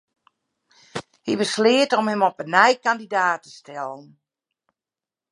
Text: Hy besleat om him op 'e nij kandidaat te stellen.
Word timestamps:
Hy 1.25 1.33
besleat 1.41 1.91
om 1.99 2.09
him 2.11 2.21
op 2.29 2.37
'e 2.41 2.45
nij 2.55 2.75
kandidaat 2.85 3.41
te 3.43 3.51
stellen. 3.59 4.05